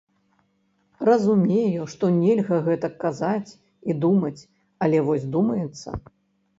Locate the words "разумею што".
1.09-2.05